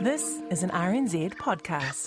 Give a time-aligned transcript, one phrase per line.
[0.00, 2.06] This is an RNZ podcast.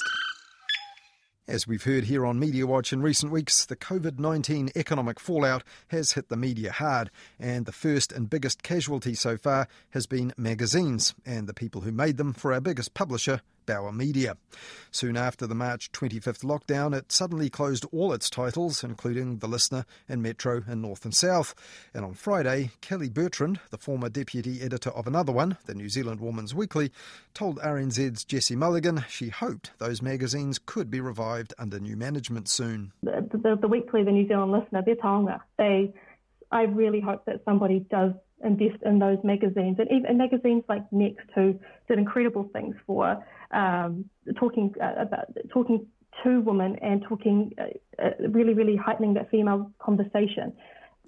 [1.45, 5.65] As we've heard here on Media Watch in recent weeks, the COVID 19 economic fallout
[5.89, 10.31] has hit the media hard, and the first and biggest casualty so far has been
[10.37, 13.41] magazines and the people who made them for our biggest publisher,
[13.71, 14.35] Bauer Media.
[14.91, 19.85] Soon after the March 25th lockdown, it suddenly closed all its titles, including The Listener
[20.09, 21.55] and Metro in North and South.
[21.93, 26.19] And on Friday, Kelly Bertrand, the former deputy editor of another one, the New Zealand
[26.19, 26.91] Woman's Weekly,
[27.33, 32.91] told RNZ's Jesse Mulligan she hoped those magazines could be revived under new management soon.
[33.03, 35.39] The, the, the Weekly, the New Zealand Listener, they're taonga.
[35.57, 35.93] They,
[36.51, 38.11] I really hope that somebody does
[38.43, 44.05] invest in those magazines and even magazines like Next who did incredible things for um,
[44.39, 45.85] talking uh, about talking
[46.23, 50.53] to women and talking uh, uh, really really heightening that female conversation.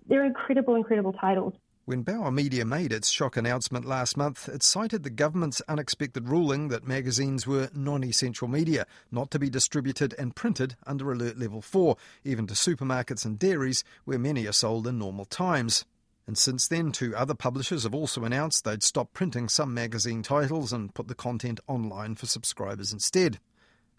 [0.08, 1.54] They're incredible, incredible titles.
[1.86, 6.70] When Bauer Media made its shock announcement last month, it cited the government's unexpected ruling
[6.70, 11.62] that magazines were non essential media, not to be distributed and printed under Alert Level
[11.62, 15.84] 4, even to supermarkets and dairies where many are sold in normal times.
[16.26, 20.72] And since then, two other publishers have also announced they'd stop printing some magazine titles
[20.72, 23.40] and put the content online for subscribers instead.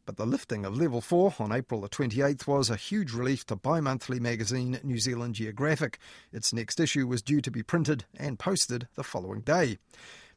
[0.06, 3.56] But the lifting of Level 4 on April the 28th was a huge relief to
[3.56, 5.98] bi monthly magazine New Zealand Geographic.
[6.32, 9.78] Its next issue was due to be printed and posted the following day.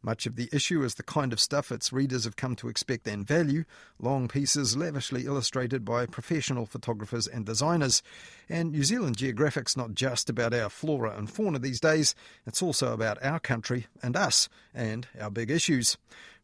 [0.07, 3.05] Much of the issue is the kind of stuff its readers have come to expect
[3.09, 3.65] and value
[3.99, 8.01] long pieces lavishly illustrated by professional photographers and designers.
[8.47, 12.93] And New Zealand Geographic's not just about our flora and fauna these days, it's also
[12.93, 15.97] about our country and us and our big issues.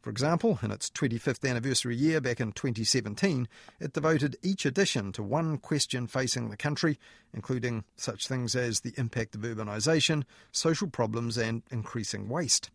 [0.04, 3.48] For example, in its 25th anniversary year back in 2017,
[3.80, 7.00] it devoted each edition to one question facing the country,
[7.34, 12.70] including such things as the impact of urbanisation, social problems, and increasing waste.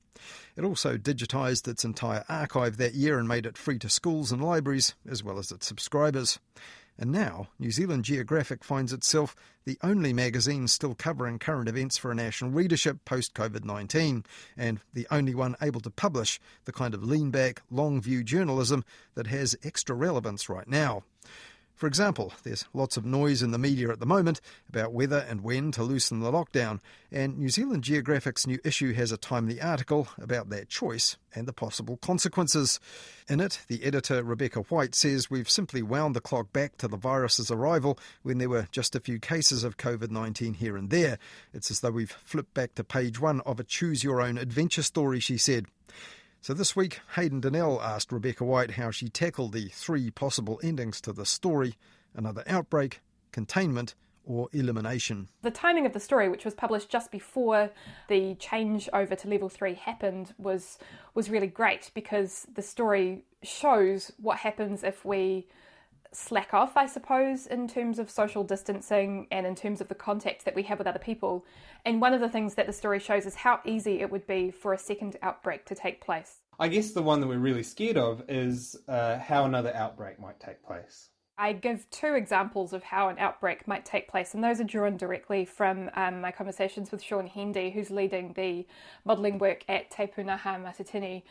[0.56, 4.42] It also digitised its entire archive that year and made it free to schools and
[4.42, 6.38] libraries, as well as its subscribers.
[6.98, 12.10] And now, New Zealand Geographic finds itself the only magazine still covering current events for
[12.10, 14.24] a national readership post COVID 19,
[14.56, 18.84] and the only one able to publish the kind of lean back, long view journalism
[19.14, 21.04] that has extra relevance right now.
[21.78, 25.42] For example, there's lots of noise in the media at the moment about whether and
[25.42, 26.80] when to loosen the lockdown,
[27.12, 31.52] and New Zealand Geographic's new issue has a timely article about that choice and the
[31.52, 32.80] possible consequences.
[33.28, 36.96] In it, the editor Rebecca White says we've simply wound the clock back to the
[36.96, 41.16] virus's arrival when there were just a few cases of COVID 19 here and there.
[41.54, 44.82] It's as though we've flipped back to page one of a choose your own adventure
[44.82, 45.66] story, she said.
[46.40, 51.00] So this week, Hayden Donnell asked Rebecca White how she tackled the three possible endings
[51.02, 51.74] to the story
[52.14, 53.00] another outbreak,
[53.32, 53.94] containment,
[54.24, 55.28] or elimination.
[55.42, 57.70] The timing of the story, which was published just before
[58.08, 60.78] the change over to level three happened, was
[61.14, 65.48] was really great because the story shows what happens if we
[66.12, 70.44] slack off, I suppose, in terms of social distancing and in terms of the contact
[70.44, 71.44] that we have with other people.
[71.84, 74.50] And one of the things that the story shows is how easy it would be
[74.50, 76.40] for a second outbreak to take place.
[76.58, 80.40] I guess the one that we're really scared of is uh, how another outbreak might
[80.40, 81.10] take place.
[81.40, 84.96] I give two examples of how an outbreak might take place, and those are drawn
[84.96, 88.66] directly from um, my conversations with Shaun Hendy, who's leading the
[89.04, 91.22] modelling work at Te Pūnaha Matatini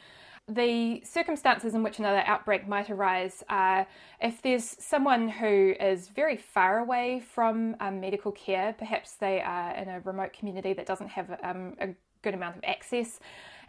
[0.47, 3.85] the circumstances in which another outbreak might arise are
[4.21, 9.75] if there's someone who is very far away from um, medical care, perhaps they are
[9.75, 11.89] in a remote community that doesn't have um, a
[12.21, 13.19] good amount of access,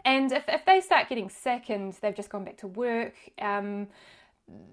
[0.04, 3.88] and if, if they start getting sick and they've just gone back to work, um,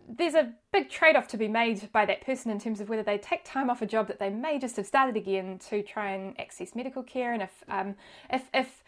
[0.08, 3.04] there's a big trade off to be made by that person in terms of whether
[3.04, 6.12] they take time off a job that they may just have started again to try
[6.12, 7.96] and access medical care, and if um,
[8.32, 8.84] if if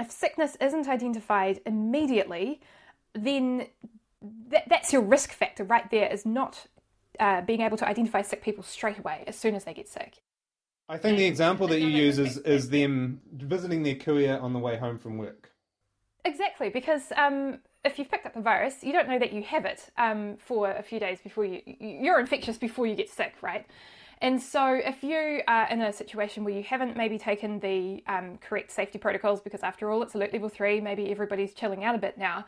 [0.00, 2.60] if sickness isn't identified immediately,
[3.14, 3.66] then
[4.50, 6.66] th- that's your risk factor right there is not
[7.18, 10.22] uh, being able to identify sick people straight away as soon as they get sick.
[10.88, 14.58] I think the example that you use is, is them visiting their kuia on the
[14.58, 15.52] way home from work.
[16.24, 19.64] Exactly, because um, if you've picked up the virus, you don't know that you have
[19.64, 23.66] it um, for a few days before you you're infectious before you get sick, right?
[24.22, 28.38] And so, if you are in a situation where you haven't maybe taken the um,
[28.38, 31.98] correct safety protocols, because after all, it's alert level three, maybe everybody's chilling out a
[31.98, 32.44] bit now,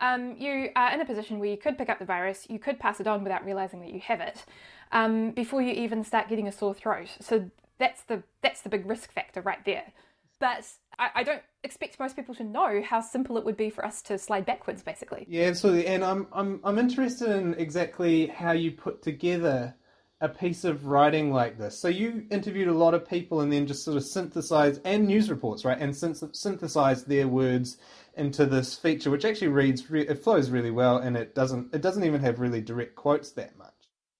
[0.00, 2.78] um, you are in a position where you could pick up the virus, you could
[2.78, 4.44] pass it on without realizing that you have it
[4.92, 7.08] um, before you even start getting a sore throat.
[7.20, 9.84] So that's the that's the big risk factor right there.
[10.40, 10.66] But
[10.98, 14.02] I, I don't expect most people to know how simple it would be for us
[14.02, 15.26] to slide backwards, basically.
[15.28, 15.86] Yeah, absolutely.
[15.86, 19.74] And I'm I'm I'm interested in exactly how you put together
[20.20, 21.78] a piece of writing like this?
[21.78, 25.28] So you interviewed a lot of people and then just sort of synthesized and news
[25.28, 25.78] reports, right?
[25.78, 27.76] And synthesized their words
[28.16, 32.04] into this feature, which actually reads, it flows really well, and it doesn't, it doesn't
[32.04, 33.73] even have really direct quotes that much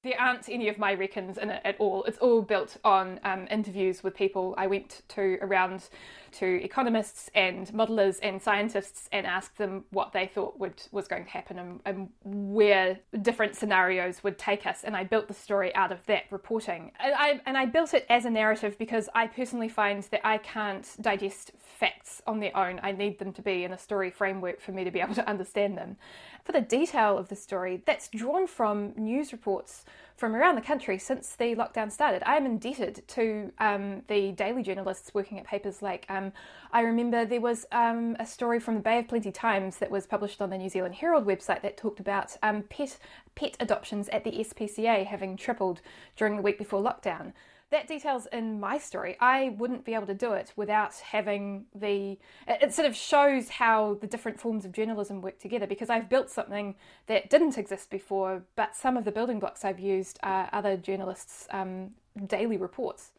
[0.05, 2.05] there aren't any of my reckons in it at all.
[2.05, 5.89] It's all built on um, interviews with people I went to around
[6.33, 11.25] to economists and modelers and scientists and asked them what they thought would was going
[11.25, 14.83] to happen and, and, where different scenarios would take us.
[14.85, 16.91] And I built the story out of that reporting.
[16.99, 20.39] And I, and I built it as a narrative because I personally find that I
[20.39, 22.81] can't digest facts on their own.
[22.83, 25.29] I need them to be in a story framework for me to be able to
[25.29, 25.97] understand them.
[26.45, 30.99] For the detail of the story, that's drawn from news reports from around the country
[30.99, 32.23] since the lockdown started.
[32.29, 36.05] I am indebted to um, the daily journalists working at papers like.
[36.11, 36.33] Um,
[36.71, 40.07] I remember there was um, a story from the Bay of Plenty Times that was
[40.07, 42.99] published on the New Zealand Herald website that talked about um, pet
[43.35, 45.81] pet adoptions at the SPCA having tripled
[46.15, 47.33] during the week before lockdown
[47.75, 49.17] that details in my story.
[49.21, 52.19] I wouldn't be able to do it without having the.
[52.47, 56.31] It sort of shows how the different forms of journalism work together because I've built
[56.31, 56.77] something
[57.07, 61.47] that didn't exist before, but some of the building blocks I've used are other journalists'
[61.51, 61.91] um,
[62.27, 63.11] daily reports.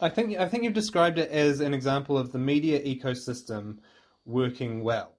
[0.00, 3.78] I think I think you've described it as an example of the media ecosystem
[4.24, 5.14] working well.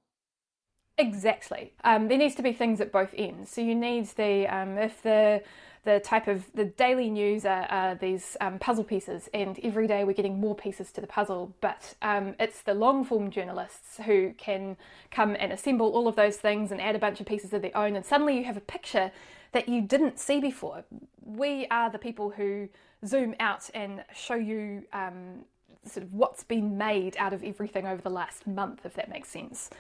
[1.01, 1.74] Exactly.
[1.83, 3.50] Um, there needs to be things at both ends.
[3.50, 5.42] So you need the um, if the
[5.83, 10.03] the type of the daily news are, are these um, puzzle pieces, and every day
[10.03, 11.56] we're getting more pieces to the puzzle.
[11.59, 14.77] But um, it's the long form journalists who can
[15.09, 17.75] come and assemble all of those things and add a bunch of pieces of their
[17.75, 19.12] own, and suddenly you have a picture
[19.53, 20.83] that you didn't see before.
[21.25, 22.69] We are the people who
[23.03, 25.45] zoom out and show you um,
[25.83, 29.30] sort of what's been made out of everything over the last month, if that makes
[29.30, 29.71] sense.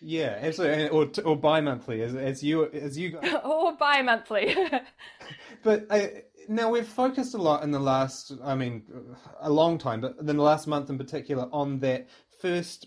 [0.00, 3.34] Yeah, absolutely, or or bi-monthly, as as you as you guys.
[3.44, 4.54] or bi-monthly.
[5.62, 6.08] but I, uh,
[6.48, 8.84] now we've focused a lot in the last, I mean,
[9.40, 12.08] a long time, but in the last month in particular, on that
[12.40, 12.86] first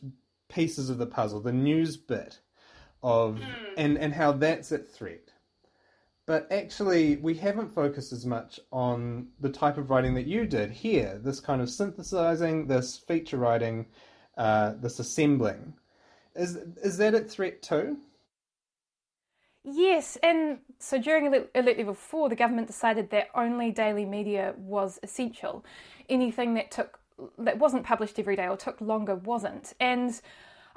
[0.50, 2.40] pieces of the puzzle, the news bit
[3.04, 3.48] of, mm.
[3.78, 5.34] and and how that's at threat.
[6.25, 10.72] But actually, we haven't focused as much on the type of writing that you did
[10.72, 11.19] here.
[11.22, 13.88] This kind of synthesizing, this feature writing,
[14.38, 15.74] uh, this assembling
[16.36, 17.98] is is that a threat too?
[19.63, 25.00] Yes, and so during Alert Level 4, the government decided that only daily media was
[25.04, 25.63] essential.
[26.10, 27.00] Anything that took
[27.38, 29.74] that wasn't published every day or took longer wasn't.
[29.80, 30.19] And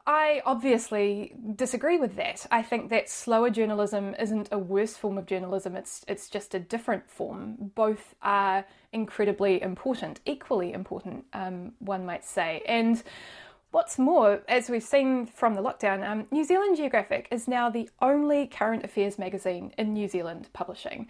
[0.07, 2.47] I obviously disagree with that.
[2.51, 6.59] I think that slower journalism isn't a worse form of journalism, it's it's just a
[6.59, 7.73] different form.
[7.75, 12.63] Both are incredibly important, equally important, um, one might say.
[12.67, 13.03] And
[13.75, 17.91] What's more, as we've seen from the lockdown, um, New Zealand Geographic is now the
[18.01, 21.09] only current affairs magazine in New Zealand publishing,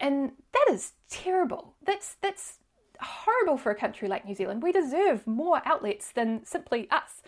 [0.00, 1.74] and that is terrible.
[1.84, 2.60] That's that's
[3.02, 4.62] horrible for a country like New Zealand.
[4.62, 7.20] We deserve more outlets than simply us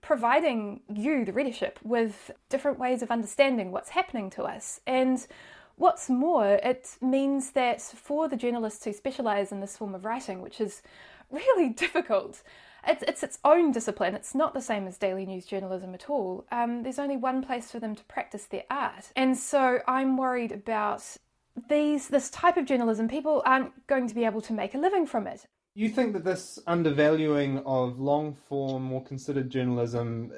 [0.00, 4.80] providing you, the readership, with different ways of understanding what's happening to us.
[4.88, 5.24] And
[5.76, 10.42] what's more, it means that for the journalists who specialise in this form of writing,
[10.42, 10.82] which is
[11.30, 12.42] really difficult,
[12.86, 14.14] it's, it's its own discipline.
[14.14, 16.46] It's not the same as daily news journalism at all.
[16.50, 19.12] Um, there's only one place for them to practice their art.
[19.16, 21.04] And so I'm worried about
[21.68, 23.08] these this type of journalism.
[23.08, 25.46] People aren't going to be able to make a living from it.
[25.74, 30.30] You think that this undervaluing of long form, more considered journalism,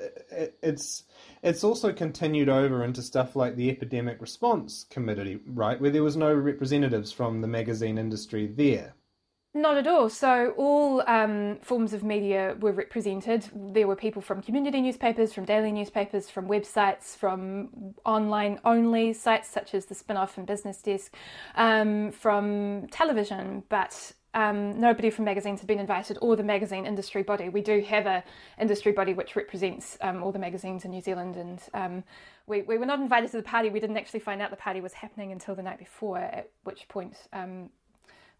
[0.62, 1.02] it's
[1.43, 6.17] it's also continued over into stuff like the Epidemic Response Committee, right, where there was
[6.17, 8.94] no representatives from the magazine industry there.
[9.56, 10.08] Not at all.
[10.08, 13.49] So, all um, forms of media were represented.
[13.55, 19.49] There were people from community newspapers, from daily newspapers, from websites, from online only sites
[19.49, 21.15] such as the Spin Off and Business Desk,
[21.55, 27.23] um, from television, but um, nobody from magazines had been invited or the magazine industry
[27.23, 27.49] body.
[27.49, 28.25] We do have a
[28.58, 32.05] industry body which represents um, all the magazines in New Zealand, and um,
[32.49, 33.70] we, we were not invited to the party.
[33.70, 36.89] We didn't actually find out the party was happening until the night before, at which
[36.89, 37.70] point um,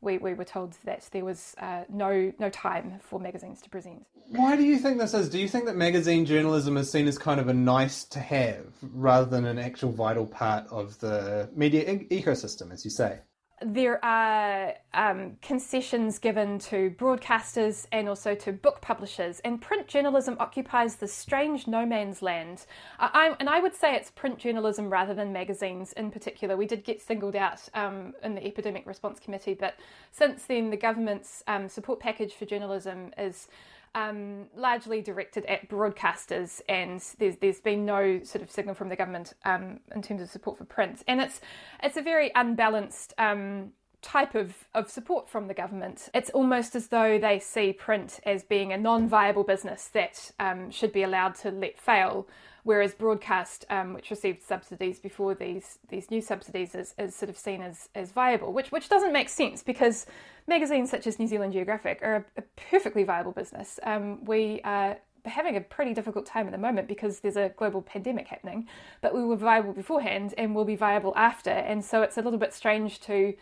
[0.05, 4.07] we, we were told that there was uh, no no time for magazines to present.
[4.29, 5.29] Why do you think this is?
[5.29, 8.67] Do you think that magazine journalism is seen as kind of a nice to have
[8.95, 13.21] rather than an actual vital part of the media e- ecosystem, as you say?
[13.63, 20.37] There are um, concessions given to broadcasters and also to book publishers, and print journalism
[20.41, 22.67] occupies this strange no man's land.
[22.99, 26.57] I, and I would say it's print journalism rather than magazines in particular.
[26.57, 29.75] We did get singled out um, in the Epidemic Response Committee, but
[30.11, 33.49] since then, the government's um, support package for journalism is
[33.95, 38.97] um, largely directed at broadcasters, and there's there's been no sort of signal from the
[38.97, 41.41] government um, in terms of support for print, and it's
[41.83, 43.73] it's a very unbalanced um,
[44.05, 46.11] type of, of support from the government.
[46.13, 50.71] It's almost as though they see print as being a non viable business that um,
[50.71, 52.29] should be allowed to let fail,
[52.65, 57.39] whereas broadcast, um, which received subsidies before these, these new subsidies, is, is sort of
[57.39, 60.07] seen as, as viable, which, which doesn't make sense because
[60.47, 63.79] magazines such as New Zealand Geographic are a, a perfectly viable business.
[63.83, 67.81] Um, we are having a pretty difficult time at the moment because there's a global
[67.81, 68.69] pandemic happening,
[69.01, 71.51] but we were viable beforehand and will be viable after.
[71.51, 73.35] And so it's a little bit strange to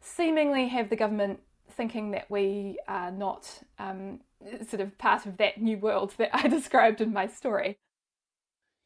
[0.00, 4.20] seemingly have the government thinking that we are not um,
[4.66, 7.78] sort of part of that new world that I described in my story.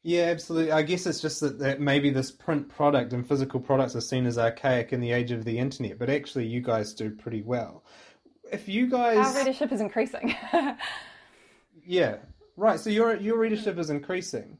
[0.03, 0.71] Yeah, absolutely.
[0.71, 4.25] I guess it's just that, that maybe this print product and physical products are seen
[4.25, 7.83] as archaic in the age of the internet, but actually you guys do pretty well.
[8.51, 10.35] If you guys Our readership is increasing.
[11.85, 12.17] yeah.
[12.57, 14.57] Right, so your your readership is increasing.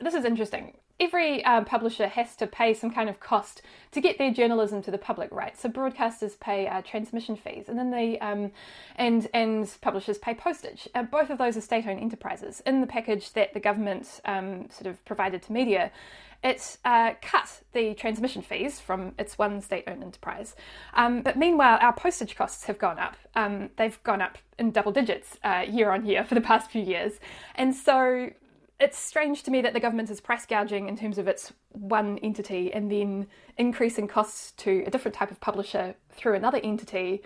[0.00, 4.18] This is interesting every um, publisher has to pay some kind of cost to get
[4.18, 5.58] their journalism to the public, right?
[5.58, 8.52] So broadcasters pay uh, transmission fees, and then they um,
[8.96, 10.86] and and publishers pay postage.
[10.94, 12.62] Uh, both of those are state-owned enterprises.
[12.66, 15.90] In the package that the government um, sort of provided to media,
[16.44, 20.54] it uh, cut the transmission fees from its one state-owned enterprise.
[20.94, 23.16] Um, but meanwhile, our postage costs have gone up.
[23.34, 26.82] Um, they've gone up in double digits uh, year on year for the past few
[26.82, 27.14] years,
[27.54, 28.30] and so
[28.80, 32.18] it's strange to me that the government is price gouging in terms of its one
[32.18, 33.26] entity and then
[33.58, 37.22] increasing costs to a different type of publisher through another entity.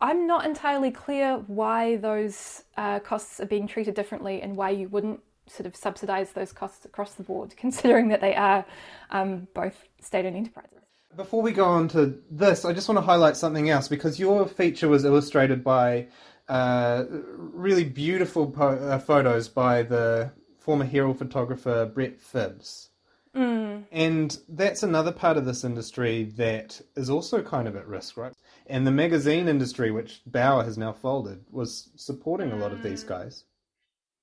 [0.00, 4.88] I'm not entirely clear why those uh, costs are being treated differently and why you
[4.88, 8.64] wouldn't sort of subsidise those costs across the board, considering that they are
[9.10, 10.78] um, both state owned enterprises.
[11.16, 14.46] Before we go on to this, I just want to highlight something else because your
[14.46, 16.06] feature was illustrated by
[16.48, 17.04] uh,
[17.36, 22.88] really beautiful po- uh, photos by the former Herald photographer Brett Phibbs.
[23.34, 23.84] Mm.
[23.92, 28.32] And that's another part of this industry that is also kind of at risk, right?
[28.66, 33.04] And the magazine industry, which Bauer has now folded, was supporting a lot of these
[33.04, 33.44] guys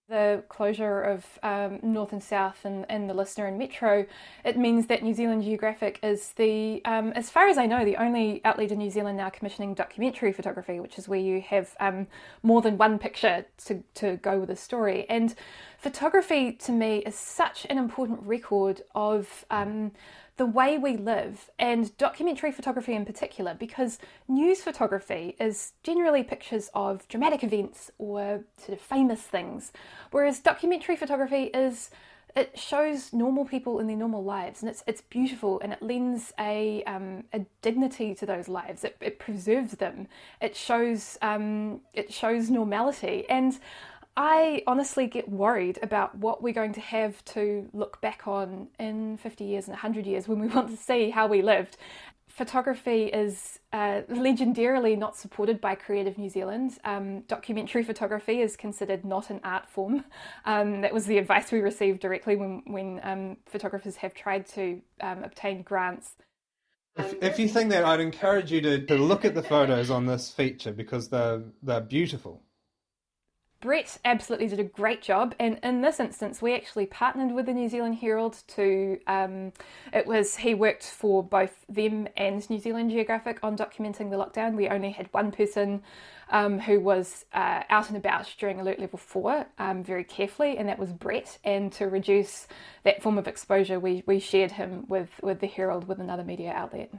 [0.10, 4.06] the closure of um, North and South and, and the Listener and Metro,
[4.46, 7.98] it means that New Zealand Geographic is the, um, as far as I know, the
[7.98, 12.08] only outlet in New Zealand now commissioning documentary photography, which is where you have um,
[12.41, 15.06] more than one picture to, to go with a story.
[15.10, 15.36] And
[15.88, 19.94] photography to me is such an important record of um,
[20.36, 26.70] the way we live, and documentary photography in particular, because news photography is generally pictures
[26.74, 29.72] of dramatic events or sort of famous things,
[30.12, 31.89] whereas documentary photography is
[32.36, 36.34] it shows normal people in their normal lives, and it's it's beautiful, and it lends
[36.38, 38.84] a um, a dignity to those lives.
[38.84, 40.08] It, it preserves them.
[40.41, 43.58] It shows um, it shows normality, and
[44.17, 49.17] I honestly get worried about what we're going to have to look back on in
[49.17, 51.77] 50 years and 100 years when we want to see how we lived.
[52.27, 56.79] Photography is uh, legendarily not supported by Creative New Zealand.
[56.83, 60.03] Um, documentary photography is considered not an art form.
[60.45, 64.81] Um, that was the advice we received directly when, when um, photographers have tried to
[65.00, 66.15] um, obtain grants.
[66.95, 70.07] If, if, you think that, I'd encourage you to, to look at the photos on
[70.07, 72.41] this feature because they're, they're beautiful.
[73.59, 77.53] Brett absolutely did a great job, and in this instance, we actually partnered with the
[77.53, 78.99] New Zealand Herald to.
[79.07, 79.51] Um,
[79.91, 84.55] it was he worked for both them and New Zealand Geographic on documenting the lockdown.
[84.55, 85.81] We only had one person
[86.29, 90.69] um, who was uh, out and about during Alert Level Four um, very carefully, and
[90.69, 91.39] that was Brett.
[91.43, 92.47] And to reduce
[92.83, 96.51] that form of exposure, we we shared him with with the Herald with another media
[96.53, 96.91] outlet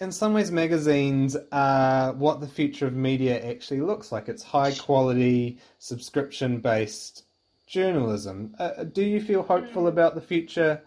[0.00, 4.28] in some ways, magazines are what the future of media actually looks like.
[4.28, 7.24] It's high quality, subscription based
[7.66, 8.54] journalism.
[8.58, 10.82] Uh, do you feel hopeful about the future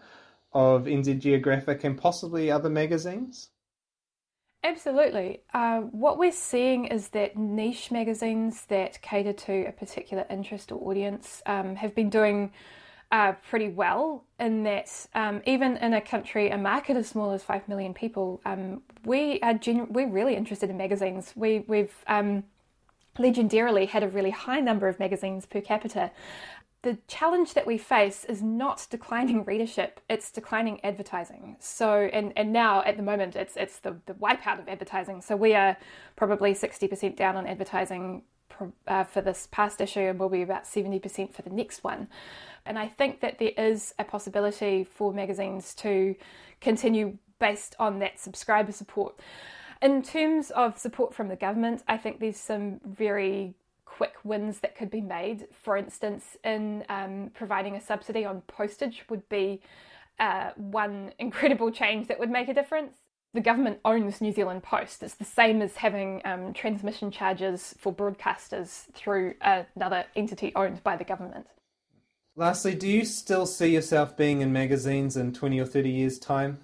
[0.52, 3.50] of NZ Geographic and possibly other magazines?
[4.64, 5.42] Absolutely.
[5.52, 10.90] Uh, what we're seeing is that niche magazines that cater to a particular interest or
[10.90, 12.50] audience um, have been doing
[13.14, 17.44] uh, pretty well in that um, even in a country, a market as small as
[17.44, 21.32] 5 million people, um, we are genu- we're really interested in magazines.
[21.36, 22.42] We, we've um,
[23.16, 26.10] legendarily had a really high number of magazines per capita.
[26.82, 31.54] The challenge that we face is not declining readership, it's declining advertising.
[31.60, 35.22] So, and, and now at the moment, it's, it's the, the wipeout of advertising.
[35.22, 35.76] So, we are
[36.16, 38.22] probably 60% down on advertising
[38.86, 42.08] uh, for this past issue, and we'll be about 70% for the next one.
[42.66, 46.14] And I think that there is a possibility for magazines to
[46.60, 49.18] continue based on that subscriber support.
[49.82, 54.76] In terms of support from the government, I think there's some very quick wins that
[54.76, 55.46] could be made.
[55.52, 59.60] For instance, in um, providing a subsidy on postage would be
[60.18, 62.96] uh, one incredible change that would make a difference.
[63.34, 65.02] The government owns New Zealand Post.
[65.02, 70.96] It's the same as having um, transmission charges for broadcasters through another entity owned by
[70.96, 71.46] the government.
[72.36, 76.58] Lastly, do you still see yourself being in magazines in 20 or 30 years' time?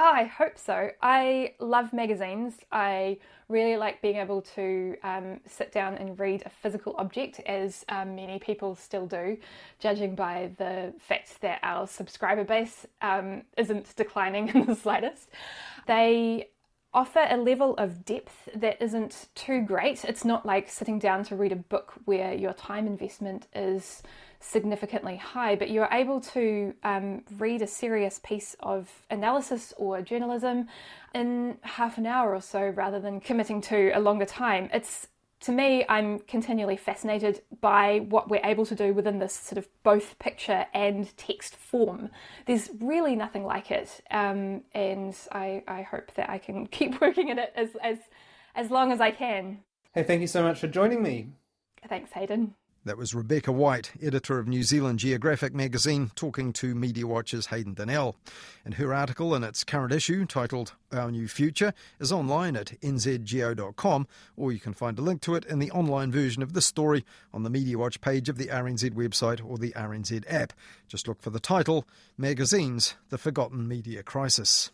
[0.00, 0.90] Oh, I hope so.
[1.02, 2.54] I love magazines.
[2.70, 7.84] I really like being able to um, sit down and read a physical object, as
[7.88, 9.36] um, many people still do,
[9.80, 15.30] judging by the fact that our subscriber base um, isn't declining in the slightest.
[15.88, 16.50] They
[16.98, 20.04] offer a level of depth that isn't too great.
[20.04, 24.02] It's not like sitting down to read a book where your time investment is
[24.40, 30.66] significantly high, but you're able to um, read a serious piece of analysis or journalism
[31.14, 34.68] in half an hour or so rather than committing to a longer time.
[34.72, 35.06] It's
[35.40, 39.68] to me, I'm continually fascinated by what we're able to do within this sort of
[39.82, 42.10] both picture and text form.
[42.46, 47.30] There's really nothing like it, um, and I, I hope that I can keep working
[47.30, 47.98] at it as, as,
[48.54, 49.60] as long as I can.
[49.94, 51.28] Hey, thank you so much for joining me.
[51.88, 52.54] Thanks, Hayden.
[52.88, 57.74] That was Rebecca White, editor of New Zealand Geographic magazine, talking to Media Watch's Hayden
[57.74, 58.16] Donnell.
[58.64, 64.08] And her article in its current issue, titled Our New Future, is online at nzgeo.com,
[64.38, 67.04] or you can find a link to it in the online version of this story
[67.30, 70.54] on the Media Watch page of the RNZ website or the RNZ app.
[70.86, 74.70] Just look for the title Magazines The Forgotten Media Crisis.